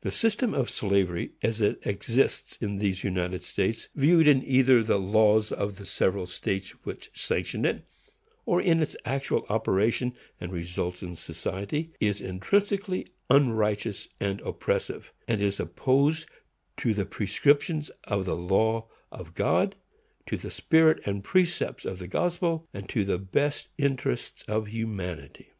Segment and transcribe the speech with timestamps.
[0.00, 4.98] The system of slavery, as it exists in these United States, viewed either in the
[4.98, 7.86] laws of the several states which sanction it,
[8.44, 15.40] or in its actual operation and results in society, is intrinsically unrighteous and oppressive; and
[15.40, 16.26] is opposed
[16.78, 19.76] to the prescriptions of the law of God,
[20.26, 25.50] to the spirit and precepts of the gospel, and to the best interests of humanity.